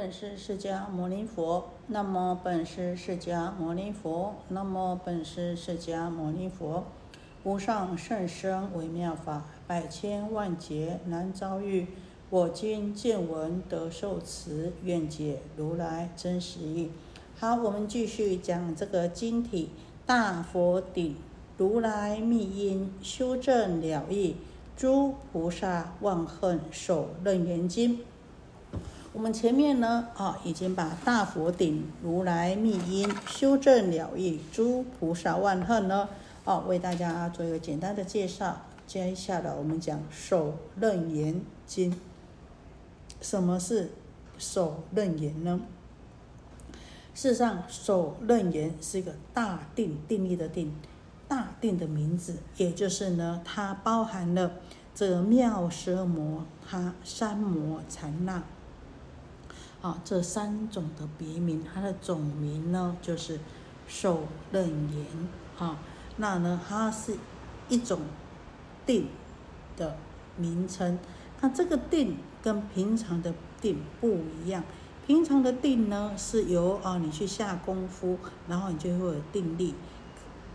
[0.00, 1.68] 本师释迦牟尼佛。
[1.88, 4.34] 那么本师释迦牟尼佛。
[4.48, 6.84] 那么本师释迦牟尼佛。
[7.44, 11.86] 无上甚深微妙法，百千万劫难遭遇。
[12.30, 16.90] 我今见闻得受持，愿解如来真实义。
[17.36, 19.68] 好，我们继续讲这个经体
[20.06, 21.14] 大佛顶
[21.58, 24.36] 如来密因修正了义，
[24.74, 28.00] 诸菩萨万恨守楞严经。
[29.20, 36.08] 我们前面呢，啊，已经把大佛顶如来密因修正了义，诸菩萨万恨呢，
[36.46, 38.62] 啊，为大家做一个简单的介绍。
[38.86, 41.94] 接下来我们讲手楞严经。
[43.20, 43.90] 什么是
[44.38, 45.60] 手楞严呢？
[47.14, 50.74] 事实上，手楞严是一个大定定义的定，
[51.28, 54.52] 大定的名字，也就是呢，它包含了
[54.94, 58.42] 这个妙奢摩他、三摩禅那。
[59.82, 63.40] 啊，这三种的别名，它的总名呢就是
[63.88, 65.06] 守楞严
[65.58, 65.78] 啊。
[66.16, 67.16] 那呢，它是
[67.68, 68.00] 一种
[68.84, 69.08] 定
[69.76, 69.96] 的
[70.36, 70.98] 名称。
[71.40, 74.62] 那这个定跟平常的定不一样。
[75.06, 79.74] 平常的定呢，是由啊你去下功夫，然后你就会有定力。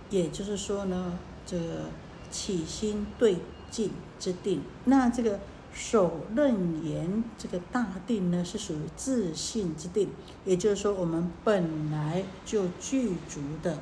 [0.10, 1.86] 也就是说呢，这个
[2.30, 3.40] 起心对
[3.72, 4.62] 境之定。
[4.84, 5.40] 那这个。
[5.76, 10.10] 守楞严这个大定呢，是属于自信之定，
[10.46, 13.78] 也就是说，我们本来就具足的，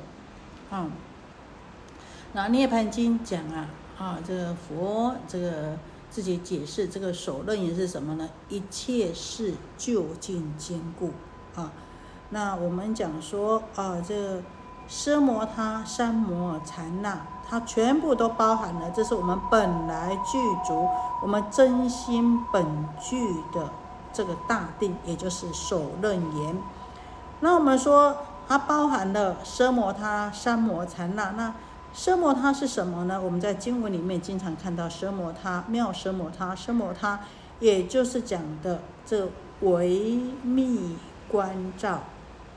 [0.70, 0.90] 啊。
[2.32, 5.78] 那《涅盘经》讲啊，啊，这个佛这个
[6.10, 8.28] 自己解释这个守楞严是什么呢？
[8.48, 11.12] 一切事就近坚固
[11.54, 11.72] 啊。
[12.30, 14.42] 那我们讲说啊，这个
[14.88, 17.24] 奢摩他、三摩禅那。
[17.48, 20.88] 它全部都包含了，这是我们本来具足、
[21.22, 22.64] 我们真心本
[23.00, 23.70] 具的
[24.12, 26.56] 这个大定，也就是守楞严。
[27.40, 28.16] 那我们说
[28.48, 31.30] 它包含了奢摩他、三摩禅那。
[31.32, 31.54] 那
[31.94, 33.20] 奢摩他是什么呢？
[33.22, 37.20] 我们在经文里面经常看到奢摩他、妙奢摩他、奢摩他，
[37.60, 39.28] 也就是讲的这
[39.60, 40.96] 唯密
[41.28, 42.00] 观照、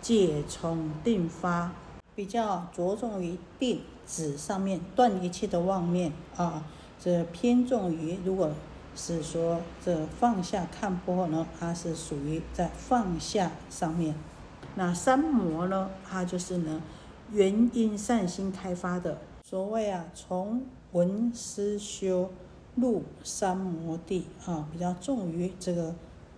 [0.01, 1.69] 解从定发，
[2.15, 3.83] 比较着重于定。
[4.07, 6.65] 指上面断一切的妄念啊，
[6.97, 8.49] 这偏重于如果
[8.95, 14.15] 是说这放下看破呢，它是属于在放下上面。
[14.75, 16.81] 那三摩呢，它就是呢
[17.31, 19.19] 原因善心开发的。
[19.43, 20.63] 所谓啊，从
[20.93, 22.31] 闻思修
[22.75, 25.93] 入三摩地啊，比较重于这个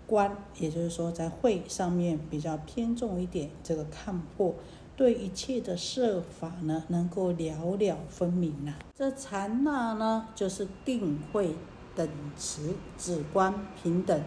[0.08, 4.54] 观，也就是说在会上面比较偏重一点这个看破。
[5.00, 8.74] 对一切的设法呢，能够了了分明呐。
[8.94, 11.56] 这禅那呢，就是定慧
[11.96, 12.06] 等
[12.38, 14.22] 持止观平等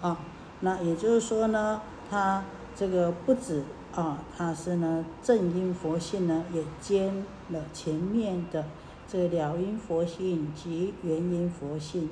[0.00, 0.16] 啊。
[0.60, 2.44] 那也就是说呢，它
[2.76, 8.64] 这个不止啊，它是呢正因佛性呢，也兼了前面的
[9.08, 12.08] 这个了因佛性及原因佛性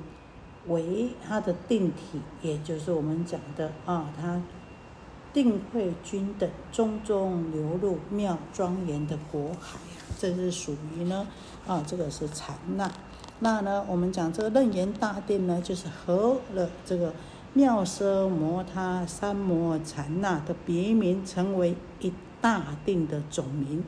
[0.67, 4.41] 为它的定体，也就是我们讲的啊，它。
[5.33, 9.79] 定慧均等，中中流入妙庄严的国海
[10.19, 11.27] 这是属于呢
[11.67, 12.89] 啊，这个是禅那。
[13.39, 17.11] 那呢，我们讲这个楞严大定呢，就是合了这个
[17.53, 23.83] 妙奢摩他三摩禅那的别名，成为一大定的总名。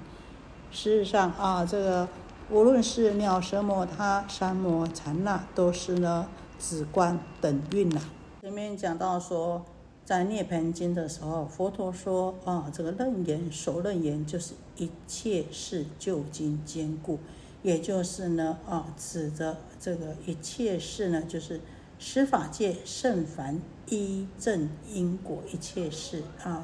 [0.72, 2.10] 事实上啊，这个
[2.50, 8.02] 无论是妙奢摩他三摩禅那，都是呢止观等运呐。
[8.42, 9.64] 前面讲到说。
[10.06, 17.18] 在《涅盘经》的时候，佛陀说：“啊，这个楞严守楞严，就是一切事就近坚固，
[17.64, 21.60] 也就是呢，啊，指着这个一切事呢，就是
[21.98, 26.64] 十法界圣凡一正因果一切事啊。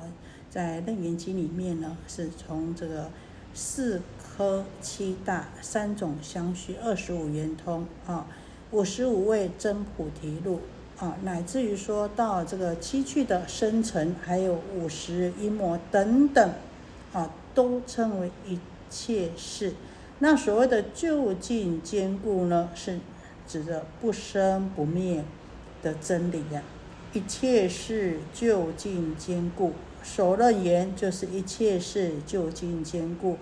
[0.52, 3.10] 在《楞严经》里面呢，是从这个
[3.56, 8.28] 四科七大三种相续二十五圆通啊，
[8.70, 10.60] 五十五位真菩提路。”
[11.02, 16.54] 啊，乃至于说到这个七趣的生成，还有五十一魔等等，
[17.12, 19.74] 啊，都称为一切事。
[20.20, 23.00] 那所谓的就近坚固呢，是
[23.48, 25.24] 指的不生不灭
[25.82, 26.62] 的真理呀。
[27.14, 29.74] 一切事就近坚固，
[30.04, 33.38] 守楞严就是一切事就近坚固。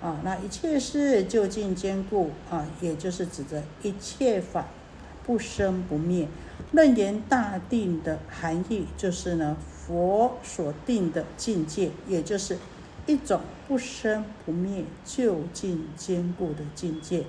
[0.00, 4.68] 啊，那一切事就近坚固啊，也就是指的一切法
[5.26, 6.28] 不生不灭。
[6.70, 12.56] 楞严大定的含义就是呢，佛所定的境界，也就是
[13.06, 17.24] 一种不生不灭、究竟坚固的境界，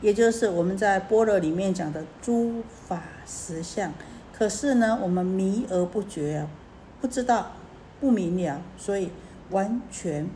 [0.00, 3.92] 也就是我们在般若里面讲的诸法实相。
[4.32, 6.48] 可是呢，我们迷而不觉啊，
[7.00, 7.52] 不知道，
[8.00, 9.10] 不明了，所以
[9.50, 10.28] 完全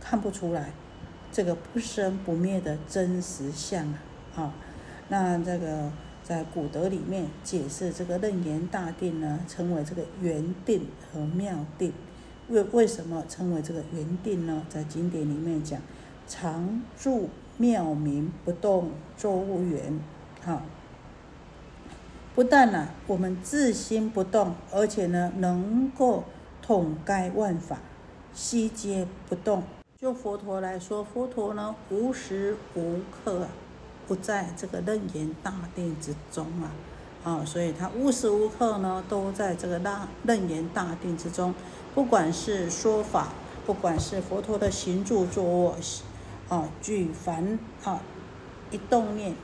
[0.00, 0.70] 看不出来
[1.32, 3.98] 这个不生不灭的真实相啊！
[4.36, 4.54] 啊，
[5.08, 5.90] 那这个
[6.28, 11.90] 在古德里面解释这个楞严大定呢，称为这个圆定和妙定。
[12.48, 14.62] 为为什么称为这个圆定呢？
[14.68, 15.80] 在经典里面讲，
[16.26, 19.98] 常住妙明不动周圆，
[20.44, 20.60] 哈。
[22.34, 26.24] 不但呢，我们自心不动，而且呢，能够
[26.60, 27.78] 统盖万法，
[28.34, 29.62] 悉皆不动。
[29.96, 33.48] 就佛陀来说，佛陀呢，无时无刻，
[34.08, 36.72] 不在这个楞严大定之中啊，
[37.22, 41.54] 啊，所以他无时无刻呢，都在这个大楞严大定之中。
[41.94, 43.28] 不管是说法，
[43.66, 45.76] 不管是佛陀的行住坐卧，
[46.48, 48.00] 啊，举凡啊，
[48.70, 49.34] 一动念，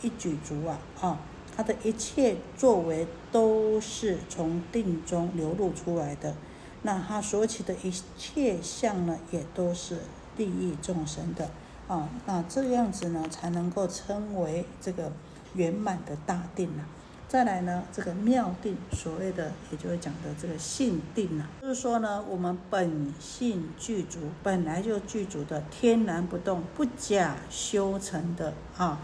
[0.00, 1.18] 一举足啊，啊。
[1.54, 6.34] 他的一切作为都是从定中流露出来的，
[6.80, 9.98] 那他所起的一切相呢，也都是
[10.38, 11.50] 利益众生的
[11.88, 12.08] 啊。
[12.26, 15.10] 那这样子呢，才能够称为这个
[15.54, 16.86] 圆满的大定啊。
[17.28, 29.00] 再来呢，这个妙定，所谓的也就是讲的这个性定啊，就是说呢，我们本性具足，本来就具足的天然不动，不假修成的啊。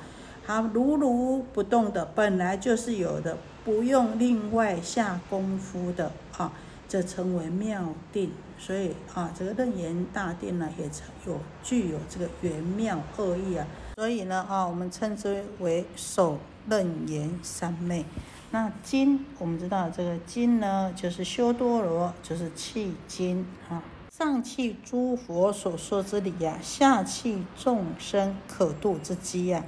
[0.46, 6.52] 它如如不动的，本来就是有的，不用另外下功夫的啊，
[6.88, 8.32] 这称为妙定。
[8.58, 10.86] 所以啊，这个楞严大定呢，也
[11.26, 13.64] 有具有这个圆妙二义啊。
[13.94, 16.38] 所以呢啊，我们称之为首
[16.68, 18.04] 楞严三昧。
[18.50, 23.82] 那经，我们知道这个经呢，就是修多罗，就是契经啊。
[24.10, 29.62] 上契诸佛所说之理呀，下契众生可度之机呀。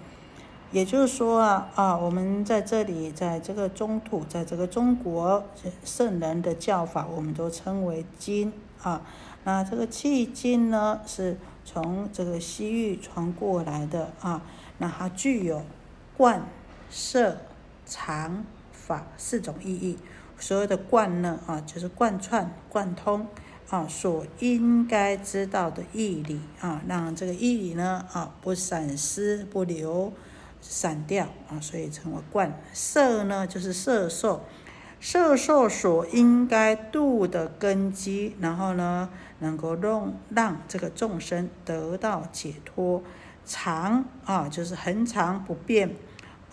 [0.72, 5.44] 也就是说啊啊，我们在这里，在这个中土，在这个中国
[5.84, 9.02] 圣人的教法，我们都称为经啊。
[9.42, 14.42] 那这个契经呢，是从这个西域传过来的啊。
[14.78, 15.62] 那它具有
[16.16, 16.42] 贯
[16.88, 17.36] 摄
[17.84, 19.98] 藏法四种意义。
[20.38, 23.26] 所有的贯呢啊，就是贯穿贯通
[23.68, 30.12] 啊，所应该知道的义理啊，让这个义理呢啊不散失不流。
[30.60, 34.44] 散掉啊，所以称为观色呢，就是色受，
[35.00, 39.08] 色受所应该度的根基，然后呢，
[39.38, 43.02] 能够让让这个众生得到解脱。
[43.46, 45.96] 常啊，就是恒常不变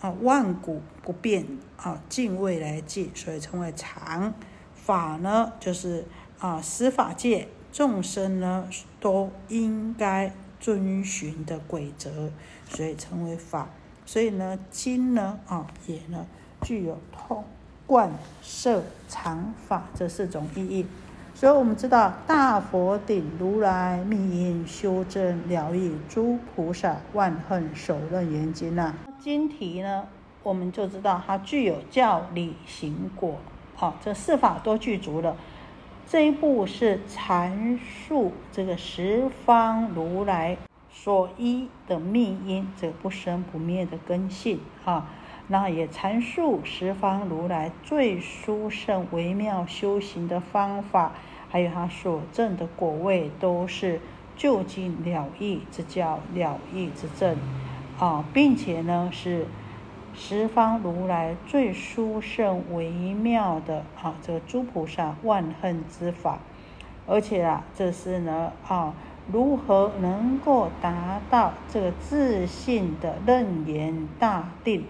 [0.00, 1.46] 啊，万古不变
[1.76, 4.34] 啊，尽未来际，所以称为常。
[4.74, 6.06] 法呢，就是
[6.38, 8.66] 啊，十法界众生呢
[8.98, 12.30] 都应该遵循的规则，
[12.68, 13.68] 所以称为法。
[14.08, 16.24] 所以呢，经呢，啊，也呢，
[16.62, 17.44] 具有通
[17.86, 18.10] 贯
[18.40, 20.86] 摄常法这四种意义。
[21.34, 28.94] 所以我们知道，大佛顶如来密因修正疗愈诸菩萨万恨手楞严经呐。
[29.18, 30.06] 经题呢，
[30.42, 33.36] 我们就知道它具有教理行果，
[33.74, 35.36] 好，这四法都具足了。
[36.08, 40.56] 这一步是阐述这个十方如来。
[41.04, 45.08] 所依的命因，则不生不灭的根性啊，
[45.46, 51.12] 那也阐述十方如来最殊胜微妙修行的方法，
[51.48, 54.00] 还有他所证的果位，都是
[54.36, 57.36] 究竟了义之教，了义之证
[58.00, 59.46] 啊，并且呢是
[60.16, 66.40] 十方如来最殊胜微妙的啊，这个诸菩萨万恨之法，
[67.06, 68.92] 而且啊，这是呢啊。
[69.30, 74.84] 如何能够达到这个自信的楞严大定，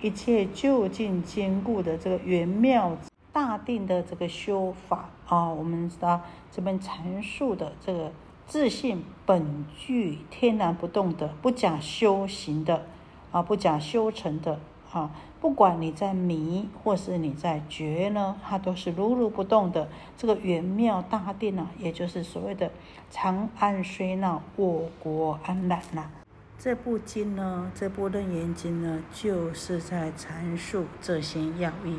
[0.00, 2.96] 一切究竟坚固的这个圆妙
[3.32, 5.52] 大定的这个修法啊？
[5.52, 8.10] 我们知道这边阐述的这个
[8.46, 12.86] 自信本具天然不动的，不假修行的
[13.30, 14.58] 啊，不假修成的
[14.92, 15.10] 啊。
[15.40, 19.88] 不管你在迷或是你在觉呢，它都是如如不动的。
[20.16, 22.70] 这个圆妙大定呢，也就是所谓的
[23.10, 26.08] 长安虽闹，我国安然呐。
[26.56, 31.98] 这部经呢，这部楞严经呢，就是在阐述这些要义，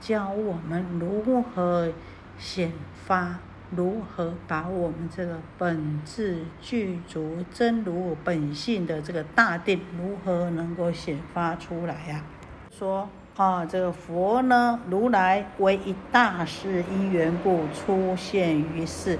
[0.00, 1.92] 教我们如何
[2.36, 2.72] 显
[3.04, 3.38] 发，
[3.74, 12.24] 如何把我们这个本质具足真如本性的这个大定，如何能够显发出来呀？
[12.70, 19.18] 说啊，这个佛呢，如来为一大事因缘故出现于世。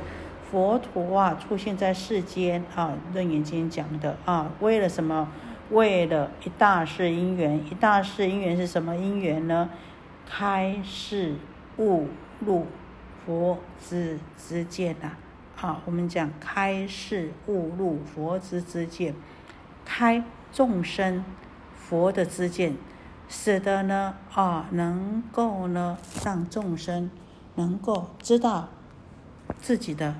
[0.50, 5.28] 佛陀啊，出现在世间啊，《楞严经》讲的啊，为了什么？
[5.70, 7.56] 为了一大事因缘。
[7.58, 9.70] 一大事因缘是什么因缘呢？
[10.28, 11.36] 开示
[11.76, 12.08] 悟
[12.40, 12.66] 入
[13.24, 15.12] 佛之之见呐。
[15.60, 19.14] 啊，我们讲开示悟入佛之之见，
[19.84, 21.22] 开众生
[21.76, 22.76] 佛的之见，
[23.28, 27.10] 使得呢啊能够呢让众生
[27.56, 28.70] 能够知道
[29.60, 30.14] 自己的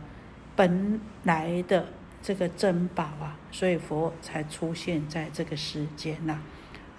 [0.54, 1.87] 本来的
[2.23, 6.38] 这个珍宝啊，所以佛才出现在这个世间呐。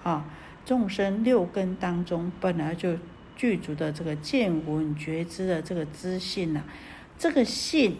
[0.02, 0.24] 啊，
[0.64, 2.96] 众生六根当中本来就
[3.36, 6.62] 具足的这个见闻觉知的这个知性呐，
[7.18, 7.96] 这个性。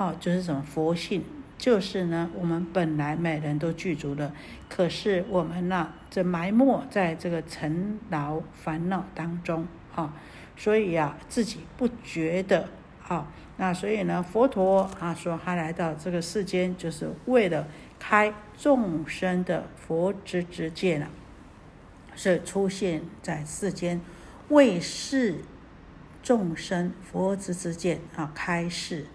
[0.00, 1.24] 哦，就是什么佛性，
[1.56, 4.32] 就是呢，我们本来每人都具足的，
[4.68, 10.14] 可是我们呢，这埋没在这个尘劳烦恼当中啊，
[10.56, 12.68] 所以呀，自己不觉得
[13.08, 17.66] 啊，那所以呢，佛陀啊说他来到这个世间，就是为了
[17.98, 21.10] 开众生的佛之之见啊，
[22.14, 24.00] 是出现在世间，
[24.48, 25.36] 为示
[26.22, 29.06] 众生佛之之见啊，开示。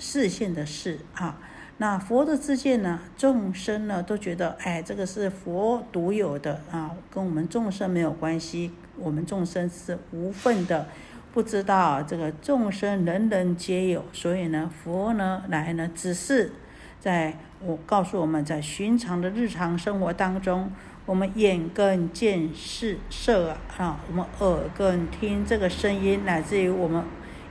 [0.00, 1.40] 视线的视啊，
[1.78, 3.00] 那佛的自见呢？
[3.16, 8.70] 众生呢都觉得，哎，这个是佛独有的啊，跟我们众生没有关系。
[8.96, 10.86] 我们众生是无份的，
[11.32, 16.52] 不知道这个众生人人皆有，所以呢，佛呢来呢，只是
[17.00, 20.70] 在我告诉我们在寻常的日常生活当中，
[21.08, 27.02] 我们眼根见视色啊，我们耳根听这个声音，乃至于我们。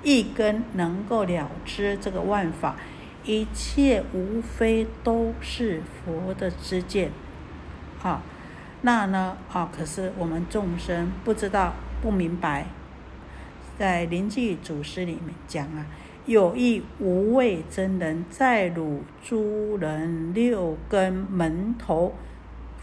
[0.03, 2.75] 一根能够了知这个万法，
[3.25, 7.09] 一切无非都是佛的知见，
[8.03, 8.21] 啊，
[8.83, 9.69] 那呢啊？
[9.75, 12.67] 可是我们众生不知道、不明白，
[13.79, 15.87] 在临济祖师里面讲啊，
[16.27, 22.13] 有意无畏真人，在汝诸人六根门头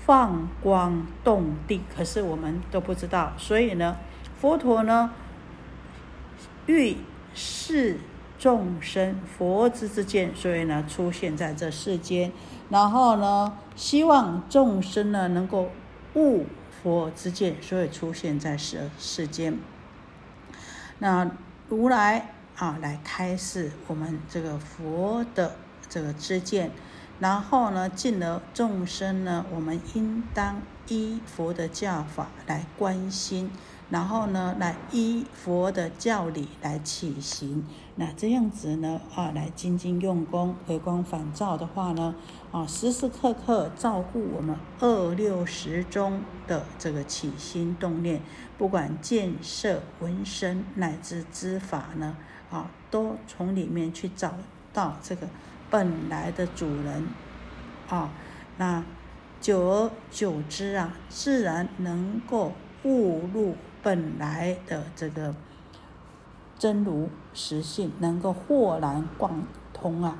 [0.04, 3.96] 放光动地，可是我们都不知道，所以呢，
[4.38, 5.11] 佛陀呢？
[6.66, 6.96] 欲
[7.34, 7.99] 示
[8.38, 12.32] 众生佛之之见，所以呢出现在这世间，
[12.70, 15.70] 然后呢希望众生呢能够
[16.14, 16.46] 悟
[16.82, 19.58] 佛之见，所以出现在世世间。
[20.99, 21.30] 那
[21.68, 25.56] 如来啊来开示我们这个佛的
[25.88, 26.70] 这个知见，
[27.18, 33.50] 然后呢进而众生呢，我们应当依佛的教法来关心。
[33.90, 37.64] 然后呢，来依佛的教理来起行，
[37.97, 42.14] 那这样子呢，啊，来精进用功、回光返照的话呢，
[42.50, 48.23] 啊，时时刻刻照顾我们二六十中的这个起心动念，
[48.56, 52.16] 不管见色、闻声乃至知法呢，
[52.50, 54.33] 啊，都从里面去找
[54.73, 55.28] 到这个
[55.71, 57.09] 本来的主人，
[57.88, 58.11] 啊，
[58.56, 58.85] 那
[59.40, 62.52] 久而久之啊，自然能够
[62.85, 63.54] 悟入。
[63.83, 65.35] 本来的这个
[66.59, 69.30] 真如实性，能够豁然贯
[69.75, 70.16] 通啊！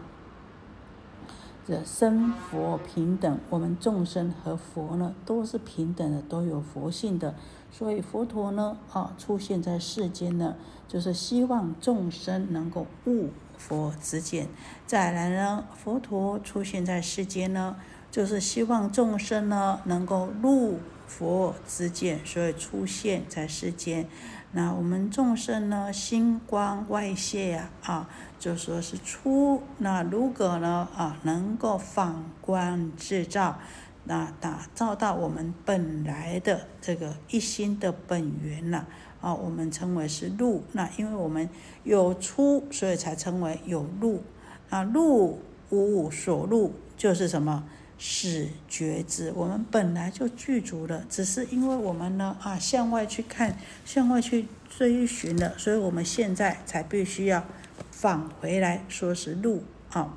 [1.67, 7.35] 这生佛平等，我们众生和佛呢都是平等的，都有佛性的。
[7.73, 14.49] 所以佛陀呢啊出现在世间呢，就是希望众生能够悟佛之见。
[14.87, 17.77] 再来呢，佛陀出现在世间呢，
[18.11, 20.79] 就是希望众生呢能够入。
[21.07, 24.09] 佛之见，所以出现在世间。
[24.53, 28.09] 那我们众生呢，心光外泄呀，啊，
[28.39, 29.63] 就说是出。
[29.79, 33.59] 那如果呢，啊，能够反观自照，
[34.05, 38.89] 那打造到我们本来的这个一心的本源了，
[39.25, 40.63] 啊我们称为是入。
[40.73, 41.49] 那因为我们
[41.83, 44.23] 有出，所以才称为有入。
[44.69, 45.41] 那入
[45.71, 47.65] 无所入，就是什么？
[47.97, 57.45] 是觉知，我们本来就具足了，只是因为我们呢啊向外去看，向外去追寻了，所以我们现在才必须要
[57.93, 60.13] 返回来说是路啊。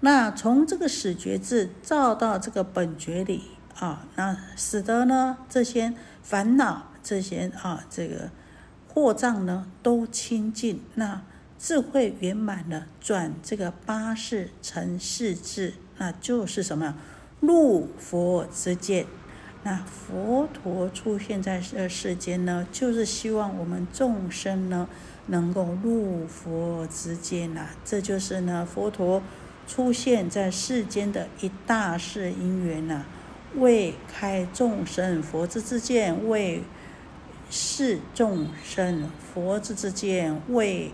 [0.00, 3.44] 那从这个始觉智照到这个本觉里
[3.78, 8.30] 啊，那使得呢这些烦恼、这些啊这个
[8.92, 11.22] 惑障呢都清净，那
[11.56, 15.74] 智慧圆满了，转这个八世成世智。
[15.98, 16.96] 那就是什么？
[17.38, 19.06] 入佛之见。
[19.62, 24.88] 那佛陀出现在这世间呢，就是希望我们众生呢
[25.28, 27.68] 能够入佛之见呐。
[27.84, 29.22] 这就是呢佛陀
[29.68, 33.04] 出现在世间的一大事因缘呐，
[33.56, 36.62] 为开众生佛之之见，为
[37.50, 40.92] 示众生佛之之见，为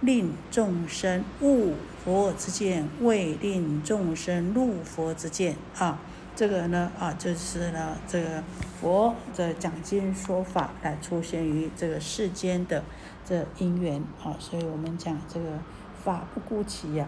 [0.00, 1.74] 令众生悟。
[2.04, 5.98] 佛之见，为令众生入佛之见啊！
[6.34, 8.42] 这个呢啊，就是呢这个
[8.80, 12.82] 佛的讲经说法来出现于这个世间的
[13.26, 15.58] 这因缘啊，所以我们讲这个
[16.02, 17.06] 法不孤其呀，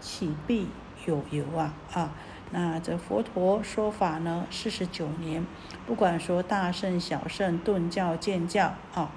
[0.00, 0.66] 岂必
[1.06, 2.12] 有由啊啊。
[2.50, 5.46] 那这佛陀说法呢，四十九年，
[5.86, 9.10] 不管说大圣小圣、顿教见教啊，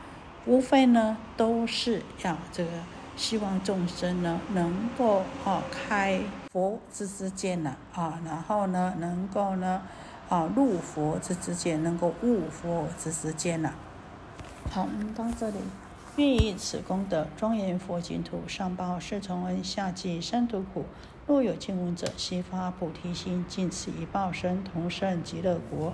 [0.45, 2.69] 无非呢都是要这个
[3.15, 6.19] 希望众生呢能够啊开
[6.51, 9.81] 佛之之见呐啊，然后呢能够呢
[10.27, 13.73] 啊入佛之之见，能够悟佛之之见呐。
[14.69, 15.57] 好，我们到这里。
[16.17, 20.85] 愿以此功德，庄严佛净土，上报四重恩，下济三途苦。
[21.27, 25.93] 若有见闻者，悉发菩提心，尽此一报身，同生极乐国。